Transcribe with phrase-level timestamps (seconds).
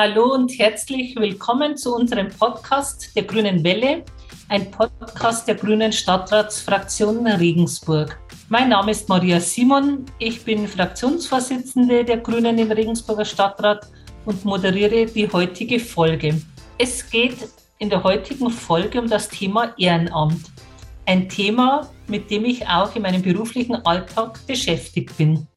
[0.00, 4.04] Hallo und herzlich willkommen zu unserem Podcast der Grünen Welle,
[4.48, 8.16] ein Podcast der Grünen Stadtratsfraktion Regensburg.
[8.48, 13.88] Mein Name ist Maria Simon, ich bin Fraktionsvorsitzende der Grünen im Regensburger Stadtrat
[14.24, 16.40] und moderiere die heutige Folge.
[16.78, 17.48] Es geht
[17.80, 20.44] in der heutigen Folge um das Thema Ehrenamt.
[21.06, 25.48] Ein Thema, mit dem ich auch in meinem beruflichen Alltag beschäftigt bin.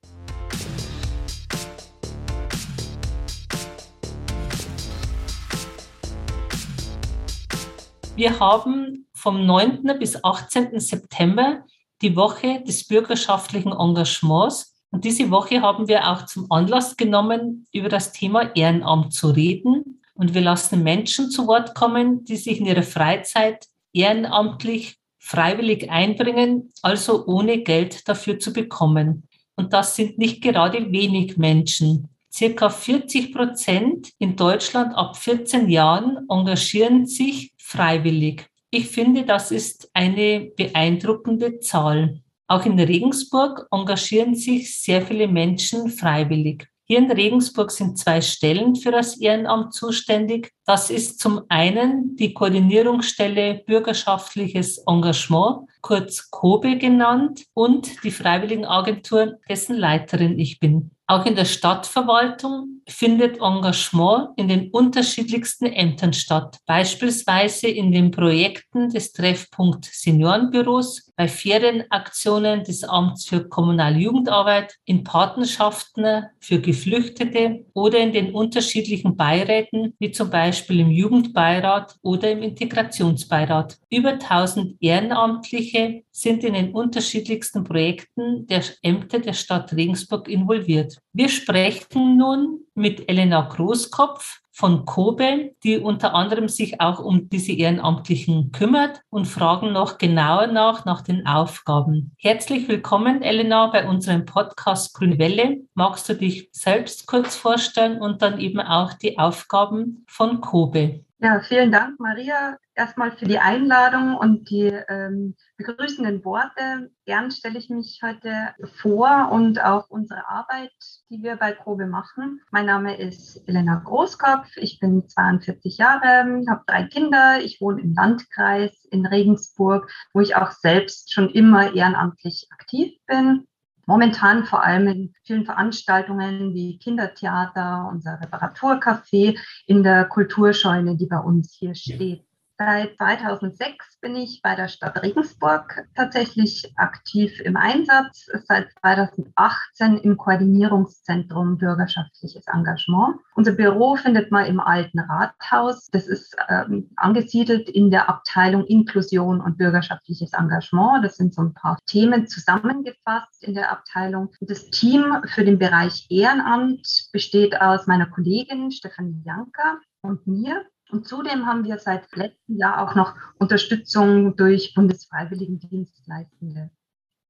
[8.21, 9.81] Wir haben vom 9.
[9.97, 10.79] bis 18.
[10.79, 11.65] September
[12.03, 14.75] die Woche des bürgerschaftlichen Engagements.
[14.91, 20.03] Und diese Woche haben wir auch zum Anlass genommen, über das Thema Ehrenamt zu reden.
[20.13, 26.71] Und wir lassen Menschen zu Wort kommen, die sich in ihrer Freizeit ehrenamtlich freiwillig einbringen,
[26.83, 29.27] also ohne Geld dafür zu bekommen.
[29.55, 32.07] Und das sind nicht gerade wenig Menschen.
[32.33, 38.47] Circa 40 Prozent in Deutschland ab 14 Jahren engagieren sich freiwillig.
[38.69, 42.21] Ich finde, das ist eine beeindruckende Zahl.
[42.47, 46.67] Auch in Regensburg engagieren sich sehr viele Menschen freiwillig.
[46.85, 50.51] Hier in Regensburg sind zwei Stellen für das Ehrenamt zuständig.
[50.71, 59.75] Das ist zum einen die Koordinierungsstelle Bürgerschaftliches Engagement, kurz KOBE genannt, und die Freiwilligenagentur, dessen
[59.75, 60.91] Leiterin ich bin.
[61.11, 68.87] Auch in der Stadtverwaltung findet Engagement in den unterschiedlichsten Ämtern statt, beispielsweise in den Projekten
[68.87, 77.99] des Treffpunkt Seniorenbüros, bei Ferienaktionen des Amts für kommunale Jugendarbeit, in Patenschaften für Geflüchtete oder
[77.99, 83.77] in den unterschiedlichen Beiräten, wie zum Beispiel im Jugendbeirat oder im Integrationsbeirat.
[83.89, 90.99] Über 1000 Ehrenamtliche sind in den unterschiedlichsten Projekten der Ämter der Stadt Regensburg involviert.
[91.13, 97.51] Wir sprechen nun mit Elena Großkopf von Kobe, die unter anderem sich auch um diese
[97.51, 102.11] Ehrenamtlichen kümmert und fragen noch genauer nach, nach den Aufgaben.
[102.19, 105.61] Herzlich willkommen, Elena, bei unserem Podcast Grüne Welle.
[105.73, 111.05] Magst du dich selbst kurz vorstellen und dann eben auch die Aufgaben von Kobe?
[111.17, 116.91] Ja, vielen Dank, Maria, erstmal für die Einladung und die ähm, begrüßenden Worte.
[117.05, 120.71] Gern stelle ich mich heute vor und auch unsere Arbeit,
[121.09, 122.41] die wir bei Probe machen.
[122.51, 124.47] Mein Name ist Elena Großkopf.
[124.57, 127.39] Ich bin 42 Jahre, habe drei Kinder.
[127.43, 133.47] Ich wohne im Landkreis in Regensburg, wo ich auch selbst schon immer ehrenamtlich aktiv bin.
[133.85, 141.19] Momentan vor allem in vielen Veranstaltungen wie Kindertheater, unser Reparaturcafé in der Kulturscheune, die bei
[141.19, 142.23] uns hier steht.
[142.63, 148.29] Seit 2006 bin ich bei der Stadt Regensburg tatsächlich aktiv im Einsatz.
[148.45, 153.15] Seit 2018 im Koordinierungszentrum Bürgerschaftliches Engagement.
[153.33, 155.87] Unser Büro findet man im alten Rathaus.
[155.91, 161.03] Das ist ähm, angesiedelt in der Abteilung Inklusion und bürgerschaftliches Engagement.
[161.03, 164.33] Das sind so ein paar Themen zusammengefasst in der Abteilung.
[164.39, 170.63] Das Team für den Bereich Ehrenamt besteht aus meiner Kollegin Stefanie Janka und mir.
[170.91, 176.69] Und zudem haben wir seit letztem Jahr auch noch Unterstützung durch Bundesfreiwilligendienstleistende.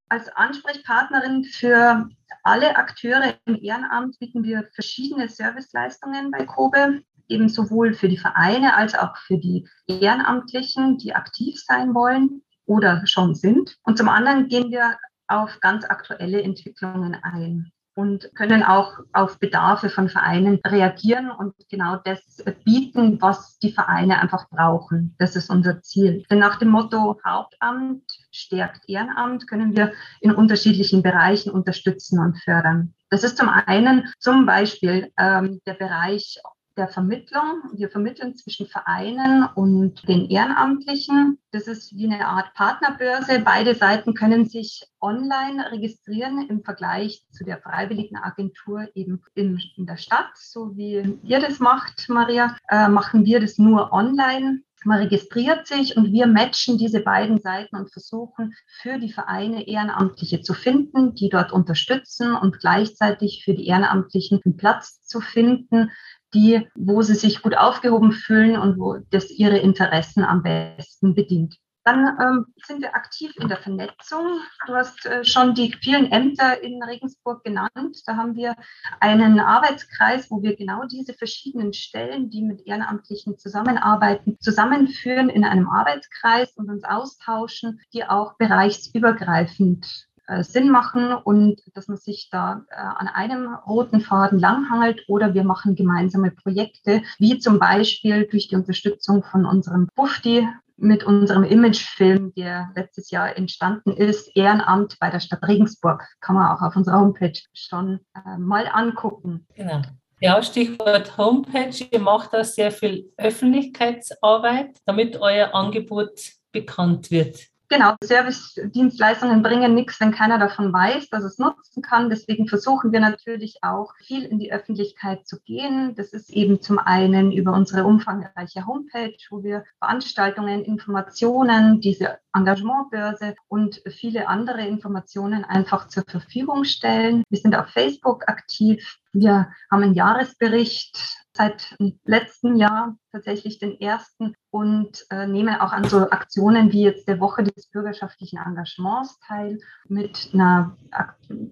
[0.09, 2.09] Als Ansprechpartnerin für
[2.43, 8.75] alle Akteure im Ehrenamt bieten wir verschiedene Serviceleistungen bei Kobe, eben sowohl für die Vereine
[8.75, 13.77] als auch für die Ehrenamtlichen, die aktiv sein wollen oder schon sind.
[13.83, 14.97] Und zum anderen gehen wir
[15.27, 21.97] auf ganz aktuelle Entwicklungen ein und können auch auf Bedarfe von Vereinen reagieren und genau
[22.03, 25.13] das bieten, was die Vereine einfach brauchen.
[25.19, 26.23] Das ist unser Ziel.
[26.31, 28.01] Denn nach dem Motto Hauptamt
[28.31, 32.95] stärkt Ehrenamt können wir in unterschiedlichen Bereichen unterstützen und fördern.
[33.11, 36.41] Das ist zum einen zum Beispiel ähm, der Bereich
[36.77, 37.63] der Vermittlung.
[37.73, 41.37] Wir vermitteln zwischen Vereinen und den Ehrenamtlichen.
[41.51, 43.41] Das ist wie eine Art Partnerbörse.
[43.43, 49.85] Beide Seiten können sich online registrieren im Vergleich zu der freiwilligen Agentur eben in, in
[49.85, 50.31] der Stadt.
[50.35, 54.61] So wie ihr das macht, Maria, äh, machen wir das nur online.
[54.83, 60.41] Man registriert sich und wir matchen diese beiden Seiten und versuchen für die Vereine Ehrenamtliche
[60.41, 65.91] zu finden, die dort unterstützen und gleichzeitig für die Ehrenamtlichen einen Platz zu finden,
[66.33, 71.57] die, wo sie sich gut aufgehoben fühlen und wo das ihre Interessen am besten bedient.
[71.83, 74.39] Dann ähm, sind wir aktiv in der Vernetzung.
[74.67, 77.97] Du hast äh, schon die vielen Ämter in Regensburg genannt.
[78.05, 78.55] Da haben wir
[78.99, 85.67] einen Arbeitskreis, wo wir genau diese verschiedenen Stellen, die mit Ehrenamtlichen zusammenarbeiten, zusammenführen in einem
[85.67, 92.63] Arbeitskreis und uns austauschen, die auch bereichsübergreifend äh, Sinn machen und dass man sich da
[92.69, 98.47] äh, an einem roten Faden langhangelt oder wir machen gemeinsame Projekte, wie zum Beispiel durch
[98.47, 100.47] die Unterstützung von unserem Bufti
[100.77, 106.07] mit unserem Imagefilm, der letztes Jahr entstanden ist, Ehrenamt bei der Stadt Regensburg.
[106.19, 109.45] Kann man auch auf unserer Homepage schon äh, mal angucken.
[109.55, 109.81] Genau.
[110.19, 111.87] Ja, Stichwort Homepage.
[111.91, 116.19] Ihr macht da sehr viel Öffentlichkeitsarbeit, damit euer Angebot
[116.51, 117.50] bekannt wird.
[117.71, 122.09] Genau, Service-Dienstleistungen bringen nichts, wenn keiner davon weiß, dass es nutzen kann.
[122.09, 125.95] Deswegen versuchen wir natürlich auch viel in die Öffentlichkeit zu gehen.
[125.95, 133.35] Das ist eben zum einen über unsere umfangreiche Homepage, wo wir Veranstaltungen, Informationen, diese Engagementbörse
[133.47, 137.23] und viele andere Informationen einfach zur Verfügung stellen.
[137.29, 138.97] Wir sind auf Facebook aktiv.
[139.13, 140.97] Wir haben einen Jahresbericht
[141.33, 147.07] seit letztem Jahr tatsächlich den ersten und äh, nehme auch an so Aktionen wie jetzt
[147.07, 150.77] der Woche des bürgerschaftlichen Engagements teil mit einer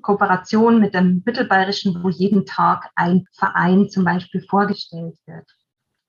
[0.01, 5.49] Kooperation mit dem Mittelbayerischen, wo jeden Tag ein Verein zum Beispiel vorgestellt wird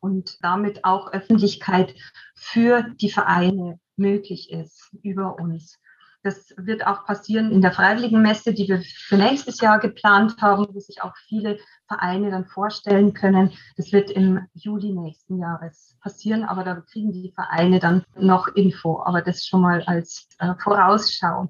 [0.01, 1.95] und damit auch Öffentlichkeit
[2.35, 5.79] für die Vereine möglich ist über uns.
[6.23, 10.67] Das wird auch passieren in der Freiwilligen Messe, die wir für nächstes Jahr geplant haben,
[10.71, 11.59] wo sich auch viele
[11.89, 13.53] Vereine dann vorstellen können.
[13.77, 19.03] Das wird im Juli nächsten Jahres passieren, aber da kriegen die Vereine dann noch Info.
[19.03, 21.49] Aber das schon mal als äh, Vorausschau.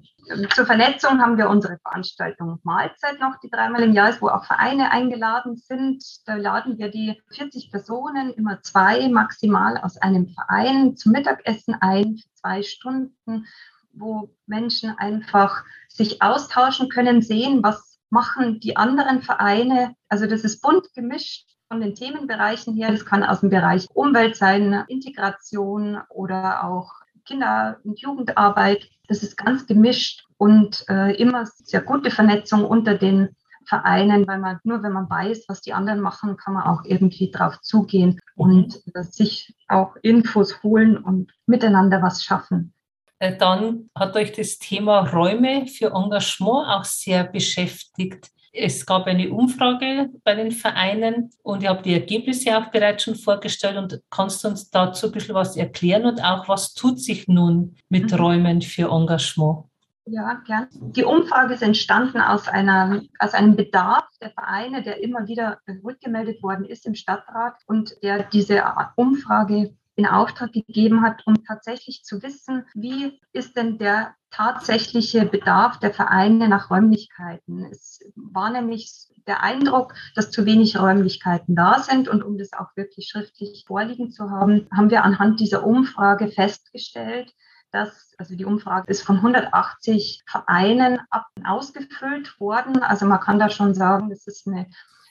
[0.53, 4.45] Zur Vernetzung haben wir unsere Veranstaltung Mahlzeit noch, die dreimal im Jahr ist, wo auch
[4.45, 6.03] Vereine eingeladen sind.
[6.25, 12.17] Da laden wir die 40 Personen, immer zwei maximal aus einem Verein zum Mittagessen ein,
[12.17, 13.45] für zwei Stunden
[13.93, 19.95] wo Menschen einfach sich austauschen können, sehen, was machen die anderen Vereine.
[20.09, 22.91] Also das ist bunt gemischt von den Themenbereichen her.
[22.91, 26.91] Das kann aus dem Bereich Umwelt sein, Integration oder auch
[27.25, 28.89] Kinder- und Jugendarbeit.
[29.07, 33.35] Das ist ganz gemischt und äh, immer sehr gute Vernetzung unter den
[33.65, 37.31] Vereinen, weil man nur wenn man weiß, was die anderen machen, kann man auch irgendwie
[37.31, 42.73] drauf zugehen und äh, sich auch Infos holen und miteinander was schaffen.
[43.21, 48.31] Äh, dann hat euch das Thema Räume für Engagement auch sehr beschäftigt.
[48.51, 53.15] Es gab eine Umfrage bei den Vereinen und ihr habt die Ergebnisse auch bereits schon
[53.15, 57.27] vorgestellt und kannst du uns dazu ein bisschen was erklären und auch was tut sich
[57.27, 58.17] nun mit mhm.
[58.17, 59.65] Räumen für Engagement?
[60.05, 60.67] Ja, gern.
[60.73, 66.41] Die Umfrage ist entstanden aus, einer, aus einem Bedarf der Vereine, der immer wieder rückgemeldet
[66.41, 68.63] worden ist im Stadtrat und der diese
[68.95, 75.77] Umfrage in Auftrag gegeben hat, um tatsächlich zu wissen, wie ist denn der tatsächliche Bedarf
[75.79, 77.65] der Vereine nach Räumlichkeiten.
[77.65, 82.07] Es war nämlich der Eindruck, dass zu wenig Räumlichkeiten da sind.
[82.07, 87.31] Und um das auch wirklich schriftlich vorliegen zu haben, haben wir anhand dieser Umfrage festgestellt,
[87.71, 90.99] dass, also die Umfrage ist von 180 Vereinen
[91.45, 92.81] ausgefüllt worden.
[92.81, 94.65] Also man kann da schon sagen, das ist eine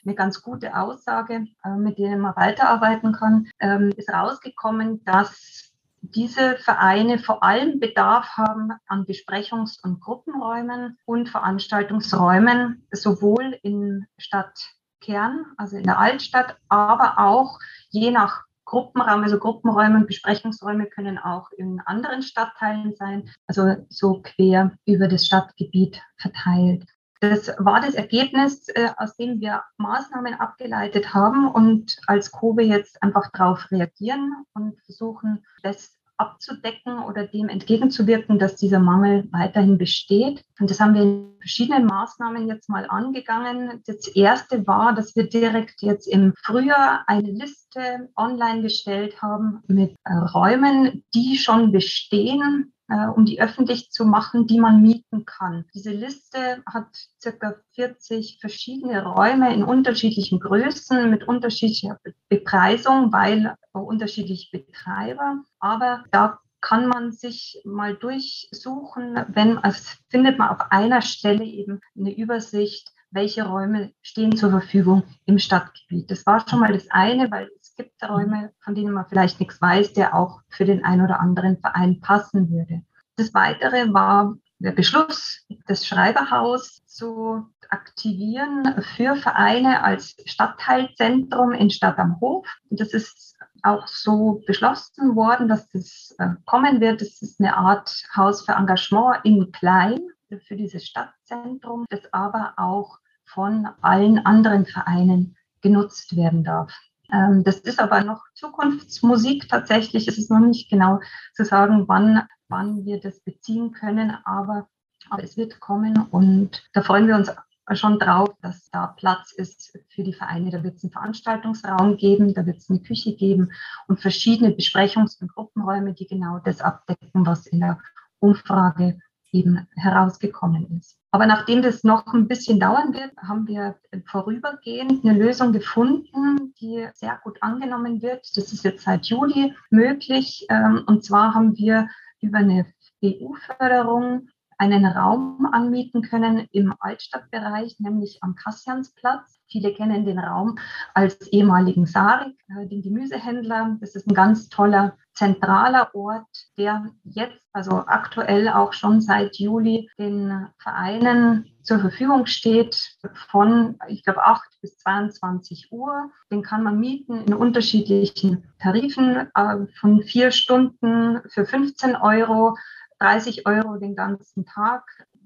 [0.05, 5.71] eine ganz gute Aussage, äh, mit der man weiterarbeiten kann, ähm, ist rausgekommen, dass
[6.01, 15.45] diese Vereine vor allem Bedarf haben an Besprechungs- und Gruppenräumen und Veranstaltungsräumen, sowohl in Stadtkern,
[15.57, 17.59] also in der Altstadt, aber auch
[17.89, 24.21] je nach Gruppenraum, also Gruppenräume und Besprechungsräume können auch in anderen Stadtteilen sein, also so
[24.23, 26.85] quer über das Stadtgebiet verteilt.
[27.21, 33.01] Das war das Ergebnis, äh, aus dem wir Maßnahmen abgeleitet haben und als Kobe jetzt
[33.03, 40.43] einfach darauf reagieren und versuchen, das abzudecken oder dem entgegenzuwirken, dass dieser Mangel weiterhin besteht.
[40.59, 43.81] Und das haben wir in verschiedenen Maßnahmen jetzt mal angegangen.
[43.85, 49.95] Das erste war, dass wir direkt jetzt im Frühjahr eine Liste online gestellt haben mit
[50.05, 55.65] äh, Räumen, die schon bestehen, äh, um die öffentlich zu machen, die man mieten kann.
[55.73, 56.89] Diese Liste hat
[57.21, 65.37] circa 40 verschiedene Räume in unterschiedlichen Größen mit unterschiedlicher Bepreisung, weil unterschiedliche Betreiber.
[65.59, 71.79] Aber da kann man sich mal durchsuchen, wenn, also findet man auf einer Stelle eben
[71.97, 76.11] eine Übersicht, welche Räume stehen zur Verfügung im Stadtgebiet.
[76.11, 79.61] Das war schon mal das eine, weil es gibt Räume, von denen man vielleicht nichts
[79.61, 82.81] weiß, der auch für den einen oder anderen Verein passen würde.
[83.15, 91.97] Das Weitere war der Beschluss, das Schreiberhaus zu aktivieren für Vereine als Stadtteilzentrum in Stadt
[91.97, 92.45] am Hof.
[92.69, 96.99] Das ist auch so beschlossen worden, dass das äh, kommen wird.
[96.99, 99.99] Das ist eine Art Haus für Engagement in Klein
[100.45, 106.73] für dieses Stadtzentrum, das aber auch von allen anderen Vereinen genutzt werden darf.
[107.11, 110.07] Ähm, das ist aber noch Zukunftsmusik tatsächlich.
[110.07, 110.99] Es ist noch nicht genau
[111.33, 114.17] zu sagen, wann, wann wir das beziehen können.
[114.25, 114.67] Aber
[115.09, 117.31] Aber es wird kommen und da freuen wir uns
[117.73, 120.51] schon drauf, dass da Platz ist für die Vereine.
[120.51, 123.51] Da wird es einen Veranstaltungsraum geben, da wird es eine Küche geben
[123.87, 127.79] und verschiedene Besprechungs- und Gruppenräume, die genau das abdecken, was in der
[128.19, 128.99] Umfrage
[129.31, 131.00] eben herausgekommen ist.
[131.11, 133.75] Aber nachdem das noch ein bisschen dauern wird, haben wir
[134.05, 138.25] vorübergehend eine Lösung gefunden, die sehr gut angenommen wird.
[138.35, 140.45] Das ist jetzt seit Juli möglich.
[140.49, 141.89] Ähm, und zwar haben wir
[142.21, 142.65] über eine
[143.03, 149.41] EU-Förderung einen Raum anmieten können im Altstadtbereich, nämlich am Kassiansplatz.
[149.47, 150.59] Viele kennen den Raum
[150.93, 153.75] als ehemaligen Sarik, äh, den Gemüsehändler.
[153.81, 156.25] Das ist ein ganz toller zentraler Ort,
[156.57, 162.97] der jetzt, also aktuell auch schon seit Juli, den Vereinen zur Verfügung steht
[163.29, 166.09] von, ich glaube, 8 bis 22 Uhr.
[166.31, 172.57] Den kann man mieten in unterschiedlichen Tarifen äh, von vier Stunden für 15 Euro
[172.97, 174.83] 30 Euro den ganzen Tag,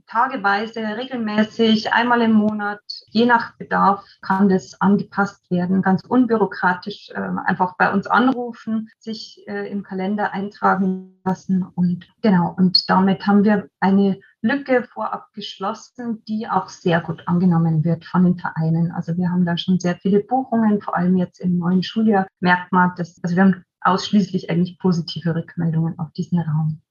[0.07, 7.29] tageweise, regelmäßig, einmal im Monat, je nach Bedarf kann das angepasst werden, ganz unbürokratisch äh,
[7.45, 13.43] einfach bei uns anrufen, sich äh, im Kalender eintragen lassen und genau, und damit haben
[13.43, 18.91] wir eine Lücke vorab geschlossen, die auch sehr gut angenommen wird von den Vereinen.
[18.91, 22.71] Also wir haben da schon sehr viele Buchungen, vor allem jetzt im neuen Schuljahr merkt
[22.71, 26.81] man, dass, also wir haben ausschließlich eigentlich positive Rückmeldungen auf diesen Raum.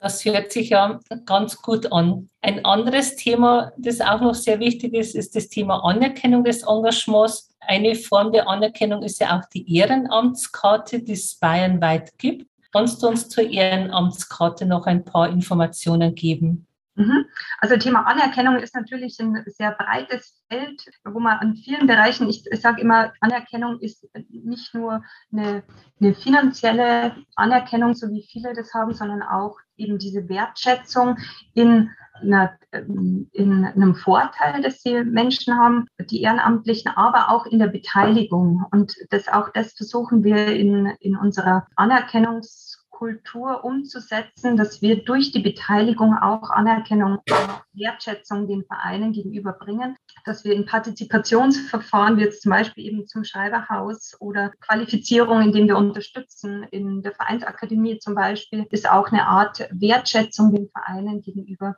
[0.00, 2.28] Das hört sich ja ganz gut an.
[2.40, 7.52] Ein anderes Thema, das auch noch sehr wichtig ist, ist das Thema Anerkennung des Engagements.
[7.60, 12.46] Eine Form der Anerkennung ist ja auch die Ehrenamtskarte, die es bayernweit gibt.
[12.72, 16.68] Kannst du uns zur Ehrenamtskarte noch ein paar Informationen geben?
[16.98, 17.26] Mhm.
[17.58, 22.44] Also Thema Anerkennung ist natürlich ein sehr breites Feld, wo man an vielen Bereichen, ich,
[22.60, 25.62] sage immer, Anerkennung ist nicht nur eine,
[26.00, 31.16] eine, finanzielle Anerkennung, so wie viele das haben, sondern auch eben diese Wertschätzung
[31.54, 32.52] in, einer,
[33.32, 38.64] in einem Vorteil, das die Menschen haben, die Ehrenamtlichen, aber auch in der Beteiligung.
[38.70, 45.30] Und das auch das versuchen wir in, in unserer Anerkennungs Kultur umzusetzen, dass wir durch
[45.30, 52.42] die Beteiligung auch Anerkennung und Wertschätzung den Vereinen gegenüberbringen, dass wir in Partizipationsverfahren, wie jetzt
[52.42, 58.66] zum Beispiel eben zum Schreiberhaus oder Qualifizierung, indem wir unterstützen, in der Vereinsakademie zum Beispiel,
[58.70, 61.76] ist auch eine Art Wertschätzung den Vereinen gegenüber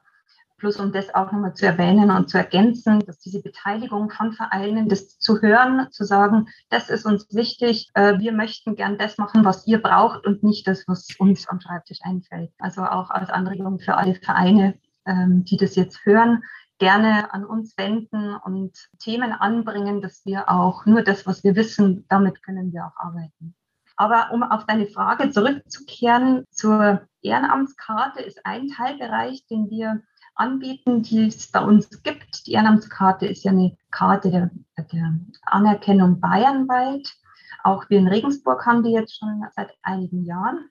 [0.60, 4.90] Plus um das auch nochmal zu erwähnen und zu ergänzen, dass diese Beteiligung von Vereinen,
[4.90, 9.46] das zu hören, zu sagen, das ist uns wichtig, äh, wir möchten gern das machen,
[9.46, 12.52] was ihr braucht und nicht das, was uns am Schreibtisch einfällt.
[12.58, 14.74] Also auch als Anregung für alle Vereine,
[15.06, 16.42] ähm, die das jetzt hören,
[16.78, 22.04] gerne an uns wenden und Themen anbringen, dass wir auch nur das, was wir wissen,
[22.08, 23.54] damit können wir auch arbeiten.
[23.96, 30.02] Aber um auf deine Frage zurückzukehren, zur Ehrenamtskarte ist ein Teilbereich, den wir
[30.40, 32.46] anbieten, die es bei uns gibt.
[32.46, 34.50] Die Ehrenamtskarte ist ja eine Karte der,
[34.92, 37.14] der Anerkennung bayernweit.
[37.62, 40.70] Auch wir in Regensburg haben die jetzt schon seit einigen Jahren.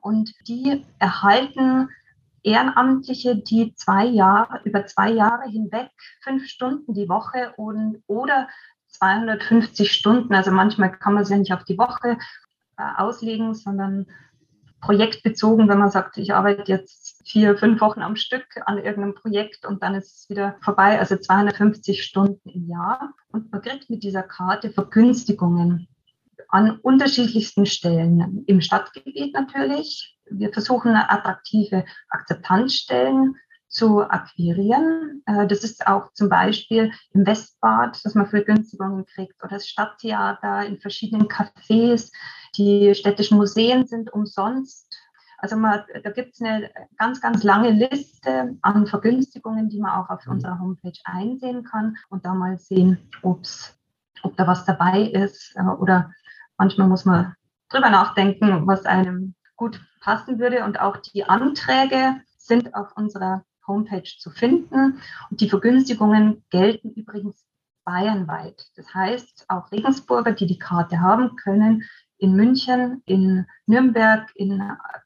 [0.00, 1.88] Und die erhalten
[2.44, 5.90] Ehrenamtliche, die zwei Jahre, über zwei Jahre hinweg
[6.22, 8.48] fünf Stunden die Woche und, oder
[8.86, 12.16] 250 Stunden, also manchmal kann man es ja nicht auf die Woche
[12.78, 14.06] äh, auslegen, sondern
[14.80, 19.66] projektbezogen, wenn man sagt, ich arbeite jetzt vier, fünf Wochen am Stück an irgendeinem Projekt
[19.66, 23.14] und dann ist es wieder vorbei, also 250 Stunden im Jahr.
[23.32, 25.88] Und man kriegt mit dieser Karte Vergünstigungen
[26.48, 28.44] an unterschiedlichsten Stellen.
[28.46, 30.16] Im Stadtgebiet natürlich.
[30.30, 33.36] Wir versuchen attraktive Akzeptanzstellen
[33.68, 35.22] zu akquirieren.
[35.26, 40.64] Äh, das ist auch zum Beispiel im Westbad, dass man Vergünstigungen kriegt oder das Stadttheater
[40.66, 42.10] in verschiedenen Cafés.
[42.56, 44.96] Die städtischen Museen sind umsonst.
[45.36, 50.10] Also man, da gibt es eine ganz, ganz lange Liste an Vergünstigungen, die man auch
[50.10, 53.78] auf unserer Homepage einsehen kann und da mal sehen, ob's,
[54.22, 55.54] ob da was dabei ist.
[55.56, 56.10] Äh, oder
[56.56, 57.34] manchmal muss man
[57.68, 60.64] drüber nachdenken, was einem gut passen würde.
[60.64, 65.00] Und auch die Anträge sind auf unserer Homepage zu finden.
[65.30, 67.44] Und die Vergünstigungen gelten übrigens
[67.84, 68.66] bayernweit.
[68.76, 71.84] Das heißt, auch Regensburger, die die Karte haben, können
[72.18, 74.60] in München, in Nürnberg, in,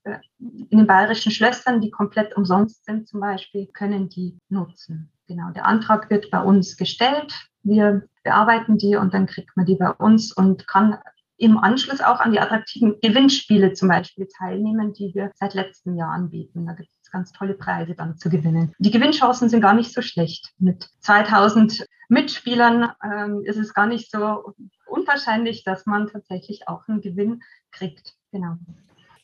[0.04, 5.12] äh, in den bayerischen Schlössern, die komplett umsonst sind zum Beispiel, können die nutzen.
[5.28, 7.32] Genau, der Antrag wird bei uns gestellt.
[7.62, 10.98] Wir bearbeiten die und dann kriegt man die bei uns und kann
[11.36, 16.10] im Anschluss auch an die attraktiven Gewinnspiele zum Beispiel teilnehmen, die wir seit letztem Jahr
[16.10, 16.66] anbieten.
[16.66, 18.74] Da gibt ganz tolle Preise dann zu gewinnen.
[18.78, 20.52] Die Gewinnchancen sind gar nicht so schlecht.
[20.58, 24.54] Mit 2000 Mitspielern ähm, ist es gar nicht so
[24.86, 28.14] unwahrscheinlich, dass man tatsächlich auch einen Gewinn kriegt.
[28.32, 28.56] Genau.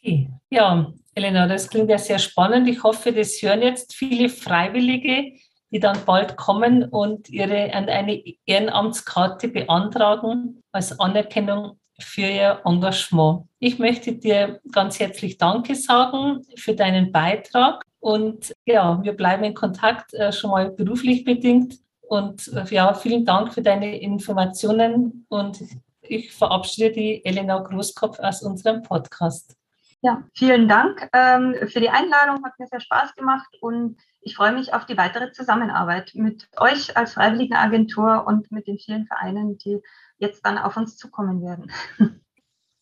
[0.00, 2.68] Okay, ja, Elena, das klingt ja sehr spannend.
[2.68, 5.33] Ich hoffe, das hören jetzt viele Freiwillige,
[5.71, 13.44] die dann bald kommen und ihre eine Ehrenamtskarte beantragen als Anerkennung für ihr Engagement.
[13.58, 19.54] Ich möchte dir ganz herzlich Danke sagen für deinen Beitrag und ja, wir bleiben in
[19.54, 21.74] Kontakt, äh, schon mal beruflich bedingt.
[22.02, 25.60] Und äh, ja, vielen Dank für deine Informationen und
[26.00, 29.56] ich verabschiede die Elena Großkopf aus unserem Podcast.
[30.00, 34.52] Ja, vielen Dank ähm, für die Einladung, hat mir sehr Spaß gemacht und ich freue
[34.52, 39.82] mich auf die weitere Zusammenarbeit mit euch als Freiwilligenagentur und mit den vielen Vereinen, die
[40.18, 41.70] jetzt dann auf uns zukommen werden.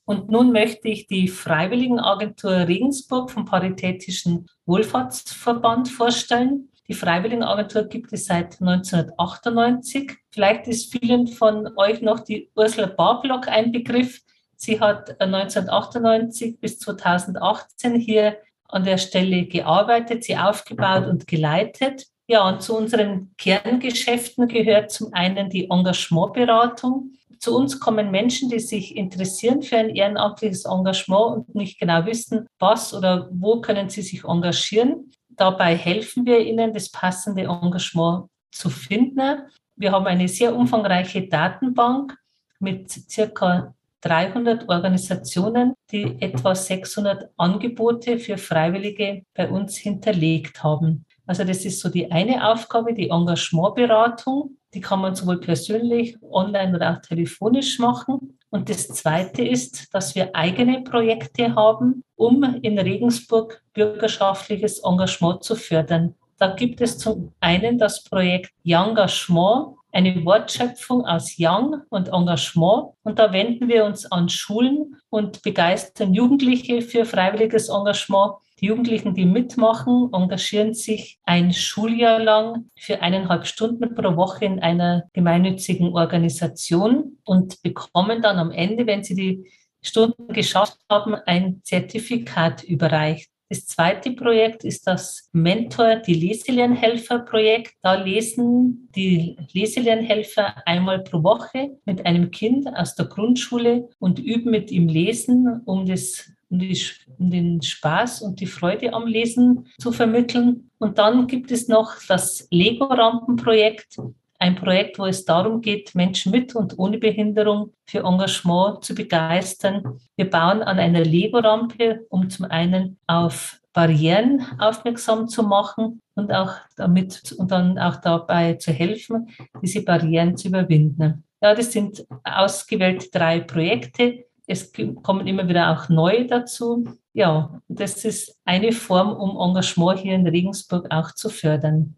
[0.05, 6.71] Und nun möchte ich die Freiwilligenagentur Regensburg vom Paritätischen Wohlfahrtsverband vorstellen.
[6.87, 10.12] Die Freiwilligenagentur gibt es seit 1998.
[10.31, 14.21] Vielleicht ist vielen von euch noch die Ursula Barblock ein Begriff.
[14.55, 18.38] Sie hat 1998 bis 2018 hier
[18.69, 22.07] an der Stelle gearbeitet, sie aufgebaut und geleitet.
[22.28, 27.12] Ja, und zu unseren Kerngeschäften gehört zum einen die Engagementberatung.
[27.38, 32.47] Zu uns kommen Menschen, die sich interessieren für ein ehrenamtliches Engagement und nicht genau wissen,
[32.59, 35.11] was oder wo können sie sich engagieren.
[35.28, 39.43] Dabei helfen wir ihnen, das passende Engagement zu finden.
[39.76, 42.16] Wir haben eine sehr umfangreiche Datenbank
[42.59, 51.05] mit circa 300 Organisationen, die etwa 600 Angebote für Freiwillige bei uns hinterlegt haben.
[51.26, 54.57] Also das ist so die eine Aufgabe, die Engagementberatung.
[54.76, 58.38] Die kann man sowohl persönlich, online oder auch telefonisch machen.
[58.50, 65.56] Und das zweite ist, dass wir eigene Projekte haben, um in Regensburg bürgerschaftliches Engagement zu
[65.56, 66.14] fördern.
[66.37, 72.88] Da gibt es zum einen das Projekt Engagement, eine Wortschöpfung aus Young und Engagement.
[73.02, 78.35] Und da wenden wir uns an Schulen und begeistern Jugendliche für freiwilliges Engagement.
[78.61, 84.61] Die Jugendlichen, die mitmachen, engagieren sich ein Schuljahr lang für eineinhalb Stunden pro Woche in
[84.61, 89.51] einer gemeinnützigen Organisation und bekommen dann am Ende, wenn sie die
[89.83, 93.31] Stunden geschafft haben, ein Zertifikat überreicht.
[93.49, 97.75] Das zweite Projekt ist das Mentor, die Leselernhelfer-Projekt.
[97.81, 104.51] Da lesen die Leselernhelfer einmal pro Woche mit einem Kind aus der Grundschule und üben
[104.51, 106.80] mit ihm Lesen, um, das, um, die,
[107.18, 110.70] um den Spaß und die Freude am Lesen zu vermitteln.
[110.78, 113.98] Und dann gibt es noch das Lego-Rampenprojekt
[114.38, 119.98] ein Projekt, wo es darum geht, Menschen mit und ohne Behinderung für Engagement zu begeistern.
[120.16, 126.52] Wir bauen an einer Lego-Rampe, um zum einen auf Barrieren aufmerksam zu machen und auch
[126.76, 129.28] damit und dann auch dabei zu helfen,
[129.62, 131.24] diese Barrieren zu überwinden.
[131.42, 134.26] Ja, das sind ausgewählte drei Projekte.
[134.46, 136.85] Es kommen immer wieder auch neue dazu.
[137.12, 141.96] Ja, das ist eine Form, um Engagement hier in Regensburg auch zu fördern.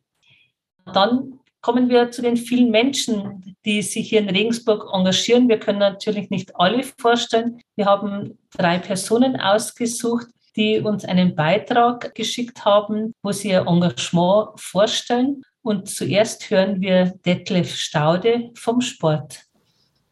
[0.94, 5.48] Dann kommen wir zu den vielen Menschen, die sich hier in Regensburg engagieren.
[5.48, 7.60] Wir können natürlich nicht alle vorstellen.
[7.76, 14.58] Wir haben drei Personen ausgesucht, die uns einen Beitrag geschickt haben, wo sie ihr Engagement
[14.58, 15.42] vorstellen.
[15.62, 19.47] Und zuerst hören wir Detlef Staude vom Sport.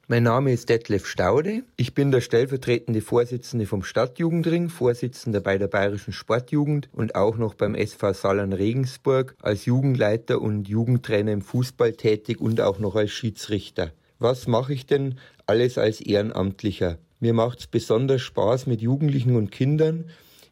[0.08, 1.64] Mein Name ist Detlef Staude.
[1.76, 7.54] Ich bin der stellvertretende Vorsitzende vom Stadtjugendring, Vorsitzender bei der Bayerischen Sportjugend und auch noch
[7.54, 13.10] beim SV Salern Regensburg als Jugendleiter und Jugendtrainer im Fußball tätig und auch noch als
[13.10, 13.90] Schiedsrichter.
[14.20, 16.98] Was mache ich denn alles als Ehrenamtlicher?
[17.18, 20.04] Mir macht es besonders Spaß, mit Jugendlichen und Kindern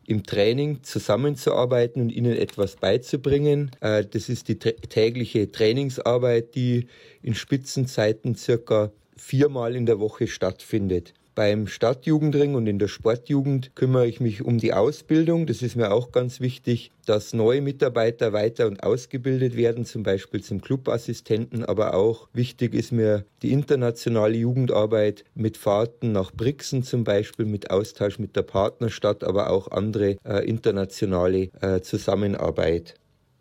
[0.05, 3.71] im Training zusammenzuarbeiten und ihnen etwas beizubringen.
[3.81, 6.89] Äh, das ist die tägliche Trainingsarbeit, die
[7.23, 11.15] in Spitzenzeiten circa viermal in der Woche stattfindet.
[11.35, 15.47] Beim Stadtjugendring und in der Sportjugend kümmere ich mich um die Ausbildung.
[15.47, 20.45] Das ist mir auch ganz wichtig, dass neue Mitarbeiter weiter und ausgebildet werden, zum Beispiel
[20.45, 21.65] zum Clubassistenten.
[21.65, 27.69] Aber auch wichtig ist mir die internationale Jugendarbeit mit Fahrten nach Brixen zum Beispiel, mit
[27.69, 32.95] Austausch mit der Partnerstadt, aber auch andere äh, internationale äh, Zusammenarbeit.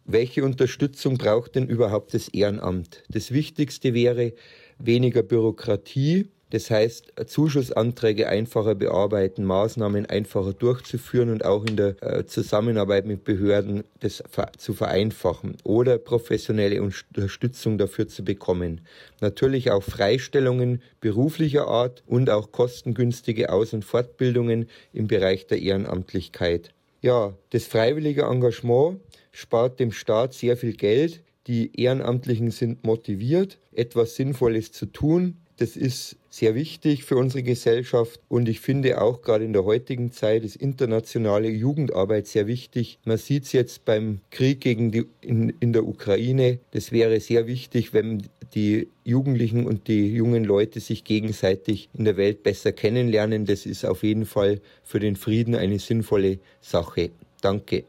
[0.05, 3.03] Welche Unterstützung braucht denn überhaupt das Ehrenamt?
[3.07, 4.33] Das Wichtigste wäre,
[4.79, 12.27] weniger Bürokratie, das heißt, Zuschussanträge einfacher bearbeiten, Maßnahmen einfacher durchzuführen und auch in der äh,
[12.27, 14.21] Zusammenarbeit mit Behörden das
[14.59, 18.81] zu vereinfachen oder professionelle Unterstützung dafür zu bekommen.
[19.19, 26.69] Natürlich auch Freistellungen beruflicher Art und auch kostengünstige Aus- und Fortbildungen im Bereich der Ehrenamtlichkeit.
[27.01, 28.99] Ja, das freiwillige Engagement
[29.31, 31.21] spart dem Staat sehr viel Geld.
[31.47, 35.37] Die Ehrenamtlichen sind motiviert, etwas Sinnvolles zu tun.
[35.57, 40.11] Das ist sehr wichtig für unsere Gesellschaft und ich finde auch gerade in der heutigen
[40.11, 42.97] Zeit ist internationale Jugendarbeit sehr wichtig.
[43.05, 46.59] Man sieht es jetzt beim Krieg gegen die, in, in der Ukraine.
[46.71, 48.23] Das wäre sehr wichtig, wenn
[48.55, 53.45] die Jugendlichen und die jungen Leute sich gegenseitig in der Welt besser kennenlernen.
[53.45, 57.11] Das ist auf jeden Fall für den Frieden eine sinnvolle Sache.
[57.41, 57.83] Danke.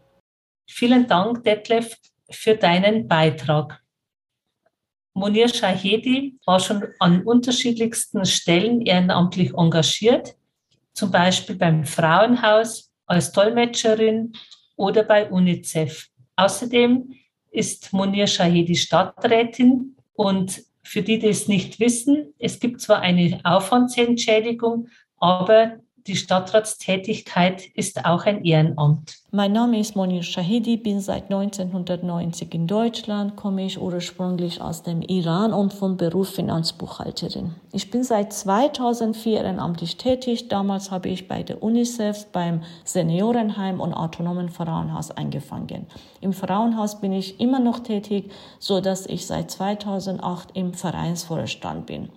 [0.66, 1.96] Vielen Dank, Detlef,
[2.30, 3.80] für deinen Beitrag.
[5.14, 10.34] Monir Shahedi war schon an unterschiedlichsten Stellen ehrenamtlich engagiert,
[10.92, 14.32] zum Beispiel beim Frauenhaus, als Dolmetscherin
[14.76, 16.08] oder bei UNICEF.
[16.36, 17.14] Außerdem
[17.50, 23.40] ist Monir Shahedi Stadträtin und für die, die es nicht wissen, es gibt zwar eine
[23.44, 29.16] Aufwandsentschädigung, aber die Stadtratstätigkeit ist auch ein Ehrenamt.
[29.36, 35.02] Mein Name ist Monir Shahidi, bin seit 1990 in Deutschland, komme ich ursprünglich aus dem
[35.02, 37.52] Iran und vom Beruf Finanzbuchhalterin.
[37.72, 40.46] Ich bin seit 2004 ehrenamtlich tätig.
[40.46, 45.88] Damals habe ich bei der UNICEF, beim Seniorenheim und Autonomen Frauenhaus angefangen.
[46.20, 52.08] Im Frauenhaus bin ich immer noch tätig, so dass ich seit 2008 im Vereinsvorstand bin.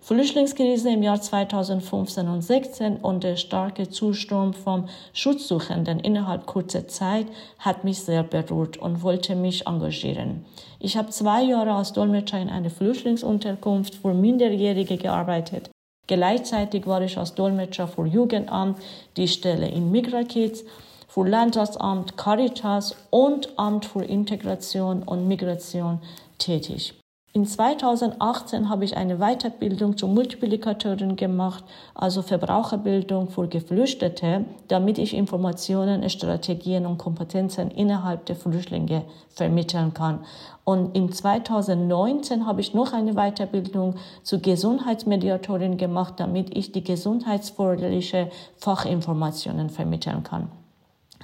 [0.00, 7.26] Flüchtlingskrise im Jahr 2015 und 16 und der starke Zustrom von Schutzsuchenden innerhalb kurzer Zeit
[7.58, 10.44] hat mich sehr berührt und wollte mich engagieren.
[10.80, 15.70] Ich habe zwei Jahre als Dolmetscher in einer Flüchtlingsunterkunft für Minderjährige gearbeitet.
[16.06, 18.78] Gleichzeitig war ich als Dolmetscher für Jugendamt,
[19.16, 20.64] die Stelle in Migrakids,
[21.08, 26.00] für Landratsamt, Caritas und Amt für Integration und Migration
[26.38, 26.94] tätig.
[27.36, 35.12] In 2018 habe ich eine Weiterbildung zur Multiplikatorin gemacht, also Verbraucherbildung für Geflüchtete, damit ich
[35.12, 40.20] Informationen, Strategien und Kompetenzen innerhalb der Flüchtlinge vermitteln kann.
[40.64, 48.30] Und in 2019 habe ich noch eine Weiterbildung zur Gesundheitsmediatorin gemacht, damit ich die gesundheitsförderliche
[48.56, 50.48] Fachinformationen vermitteln kann.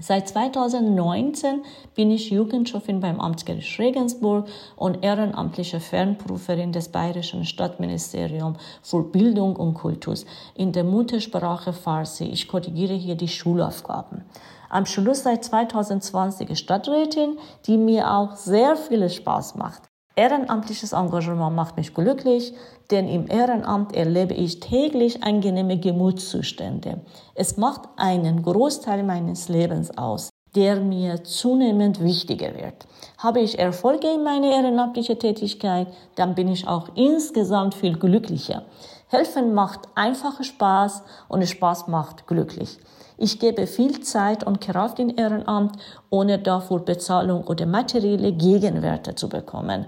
[0.01, 1.63] Seit 2019
[1.95, 9.75] bin ich Jugendchefin beim Amtsgericht Regensburg und ehrenamtliche Fernprüferin des Bayerischen Stadtministeriums für Bildung und
[9.75, 10.15] Kultur
[10.55, 12.25] in der Muttersprache Farsi.
[12.25, 14.25] Ich korrigiere hier die Schulaufgaben.
[14.69, 19.92] Am Schluss seit 2020 Stadträtin, die mir auch sehr viel Spaß macht.
[20.15, 22.53] Ehrenamtliches Engagement macht mich glücklich,
[22.91, 27.01] denn im Ehrenamt erlebe ich täglich angenehme Gemutszustände.
[27.35, 32.87] Es macht einen Großteil meines Lebens aus, der mir zunehmend wichtiger wird.
[33.17, 38.65] Habe ich Erfolge in meiner ehrenamtlichen Tätigkeit, dann bin ich auch insgesamt viel glücklicher.
[39.13, 42.79] Helfen macht einfach Spaß und Spaß macht glücklich.
[43.19, 45.77] Ich gebe viel Zeit und Kraft in Ehrenamt,
[46.09, 49.85] ohne dafür Bezahlung oder materielle Gegenwerte zu bekommen.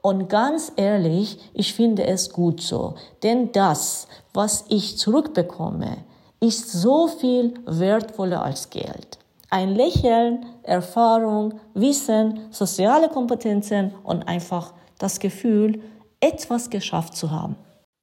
[0.00, 5.98] Und ganz ehrlich, ich finde es gut so, denn das, was ich zurückbekomme,
[6.40, 9.18] ist so viel wertvoller als Geld.
[9.50, 15.82] Ein Lächeln, Erfahrung, Wissen, soziale Kompetenzen und einfach das Gefühl,
[16.20, 17.54] etwas geschafft zu haben.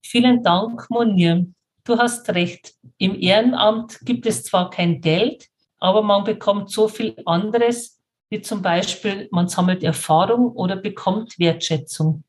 [0.02, 1.48] Vielen Dank, Monir.
[1.84, 2.74] Du hast recht.
[2.98, 5.48] Im Ehrenamt gibt es zwar kein Geld,
[5.80, 12.24] aber man bekommt so viel anderes, wie zum Beispiel man sammelt Erfahrung oder bekommt Wertschätzung.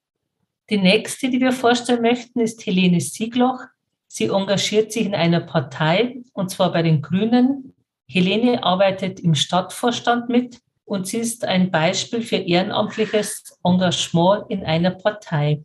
[0.70, 3.60] Die nächste, die wir vorstellen möchten, ist Helene Siegloch.
[4.06, 7.74] Sie engagiert sich in einer Partei, und zwar bei den Grünen.
[8.06, 14.90] Helene arbeitet im Stadtvorstand mit und sie ist ein Beispiel für ehrenamtliches Engagement in einer
[14.90, 15.64] Partei.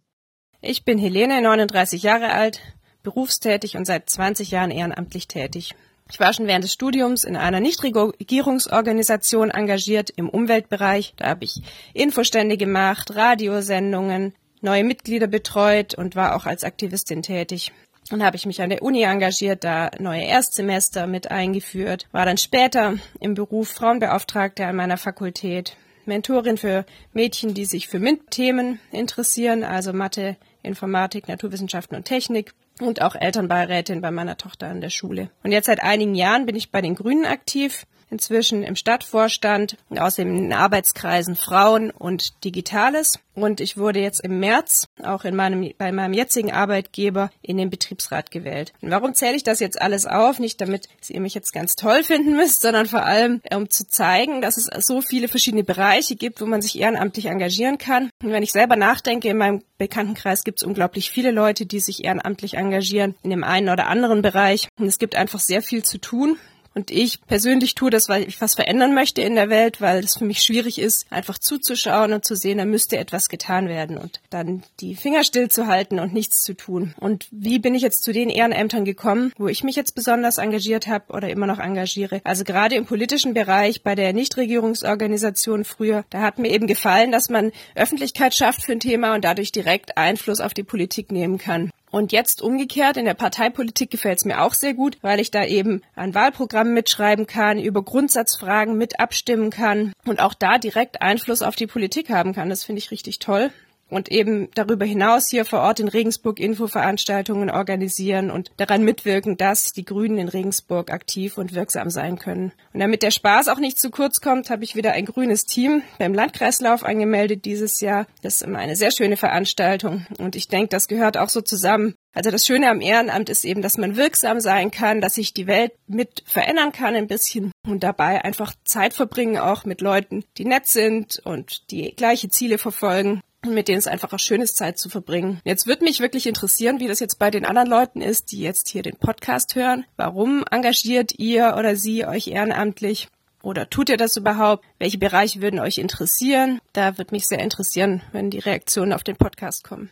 [0.68, 2.60] Ich bin Helene, 39 Jahre alt,
[3.04, 5.76] berufstätig und seit 20 Jahren ehrenamtlich tätig.
[6.10, 11.14] Ich war schon während des Studiums in einer Nichtregierungsorganisation engagiert im Umweltbereich.
[11.18, 11.62] Da habe ich
[11.94, 17.72] Infostände gemacht, Radiosendungen, neue Mitglieder betreut und war auch als Aktivistin tätig.
[18.10, 22.38] Dann habe ich mich an der Uni engagiert, da neue Erstsemester mit eingeführt, war dann
[22.38, 29.64] später im Beruf Frauenbeauftragte an meiner Fakultät, Mentorin für Mädchen, die sich für MINT-Themen interessieren,
[29.64, 35.30] also Mathe, Informatik, Naturwissenschaften und Technik und auch Elternbeirätin bei meiner Tochter an der Schule.
[35.44, 40.00] Und jetzt seit einigen Jahren bin ich bei den Grünen aktiv inzwischen im Stadtvorstand und
[40.00, 43.20] außerdem in den Arbeitskreisen Frauen und Digitales.
[43.34, 47.70] Und ich wurde jetzt im März auch in meinem, bei meinem jetzigen Arbeitgeber in den
[47.70, 48.74] Betriebsrat gewählt.
[48.82, 50.40] Und warum zähle ich das jetzt alles auf?
[50.40, 54.42] Nicht damit ihr mich jetzt ganz toll finden müsst, sondern vor allem, um zu zeigen,
[54.42, 58.10] dass es so viele verschiedene Bereiche gibt, wo man sich ehrenamtlich engagieren kann.
[58.24, 62.06] Und wenn ich selber nachdenke, in meinem Bekanntenkreis gibt es unglaublich viele Leute, die sich
[62.06, 64.70] ehrenamtlich engagieren in dem einen oder anderen Bereich.
[64.80, 66.38] Und es gibt einfach sehr viel zu tun.
[66.76, 70.18] Und ich persönlich tue das, weil ich was verändern möchte in der Welt, weil es
[70.18, 74.20] für mich schwierig ist, einfach zuzuschauen und zu sehen, da müsste etwas getan werden und
[74.30, 76.94] dann die Finger stillzuhalten und nichts zu tun.
[77.00, 80.88] Und wie bin ich jetzt zu den Ehrenämtern gekommen, wo ich mich jetzt besonders engagiert
[80.88, 82.20] habe oder immer noch engagiere?
[82.26, 87.30] Also gerade im politischen Bereich bei der Nichtregierungsorganisation früher, da hat mir eben gefallen, dass
[87.30, 91.72] man Öffentlichkeit schafft für ein Thema und dadurch direkt Einfluss auf die Politik nehmen kann.
[91.96, 95.46] Und jetzt umgekehrt, in der Parteipolitik gefällt es mir auch sehr gut, weil ich da
[95.46, 101.42] eben ein Wahlprogramm mitschreiben kann, über Grundsatzfragen mit abstimmen kann und auch da direkt Einfluss
[101.42, 102.50] auf die Politik haben kann.
[102.50, 103.50] Das finde ich richtig toll
[103.90, 109.74] und eben darüber hinaus hier vor Ort in Regensburg Infoveranstaltungen organisieren und daran mitwirken, dass
[109.74, 112.52] die Grünen in Regensburg aktiv und wirksam sein können.
[112.74, 115.84] Und damit der Spaß auch nicht zu kurz kommt, habe ich wieder ein grünes Team
[116.00, 118.08] beim Landkreislauf angemeldet dieses Jahr.
[118.22, 121.96] Das ist immer eine sehr schöne Veranstaltung und ich denke, das gehört auch so zusammen.
[122.14, 125.48] Also das Schöne am Ehrenamt ist eben, dass man wirksam sein kann, dass sich die
[125.48, 130.46] Welt mit verändern kann ein bisschen und dabei einfach Zeit verbringen auch mit Leuten, die
[130.46, 133.22] nett sind und die gleiche Ziele verfolgen
[133.54, 135.40] mit denen es einfach auch schön ist, Zeit zu verbringen.
[135.44, 138.70] Jetzt würde mich wirklich interessieren, wie das jetzt bei den anderen Leuten ist, die jetzt
[138.70, 139.86] hier den Podcast hören.
[139.98, 143.10] Warum engagiert ihr oder sie euch ehrenamtlich?
[143.44, 144.66] Oder tut ihr das überhaupt?
[144.80, 146.60] Welche Bereiche würden euch interessieren?
[146.74, 149.92] Da würde mich sehr interessieren, wenn die Reaktionen auf den Podcast kommen.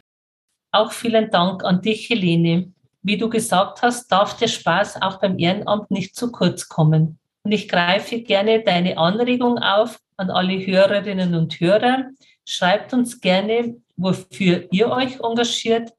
[0.72, 2.74] Auch vielen Dank an dich, Helene.
[3.04, 7.20] Wie du gesagt hast, darf der Spaß auch beim Ehrenamt nicht zu kurz kommen.
[7.44, 12.10] Und ich greife gerne deine Anregung auf an alle Hörerinnen und Hörer,
[12.46, 15.94] Schreibt uns gerne, wofür ihr euch engagiert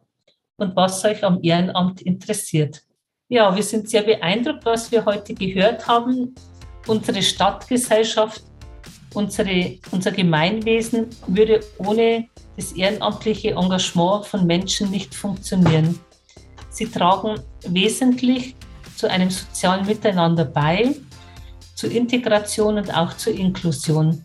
[0.57, 2.83] und was euch am Ehrenamt interessiert.
[3.29, 6.35] Ja, wir sind sehr beeindruckt, was wir heute gehört haben.
[6.87, 8.43] Unsere Stadtgesellschaft,
[9.15, 15.99] unsere, unser Gemeinwesen würde ohne das ehrenamtliche Engagement von Menschen nicht funktionieren.
[16.69, 18.55] Sie tragen wesentlich
[18.97, 20.95] zu einem sozialen Miteinander bei,
[21.75, 24.25] zur Integration und auch zur Inklusion.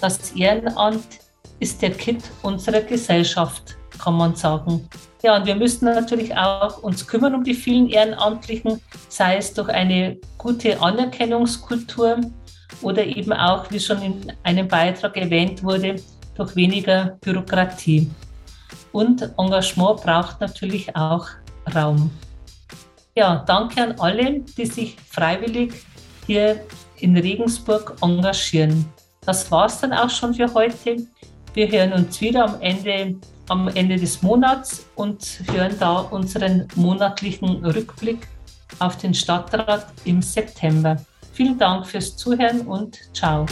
[0.00, 1.21] Das Ehrenamt
[1.62, 4.88] ist der Kit unserer Gesellschaft, kann man sagen.
[5.22, 9.68] Ja, und wir müssen natürlich auch uns kümmern um die vielen Ehrenamtlichen, sei es durch
[9.68, 12.20] eine gute Anerkennungskultur
[12.82, 16.02] oder eben auch, wie schon in einem Beitrag erwähnt wurde,
[16.34, 18.10] durch weniger Bürokratie.
[18.90, 21.28] Und Engagement braucht natürlich auch
[21.72, 22.10] Raum.
[23.14, 25.74] Ja, danke an alle, die sich freiwillig
[26.26, 26.60] hier
[26.96, 28.84] in Regensburg engagieren.
[29.24, 31.06] Das war es dann auch schon für heute.
[31.54, 33.16] Wir hören uns wieder am Ende,
[33.48, 38.26] am Ende des Monats und hören da unseren monatlichen Rückblick
[38.78, 40.96] auf den Stadtrat im September.
[41.34, 43.44] Vielen Dank fürs Zuhören und ciao.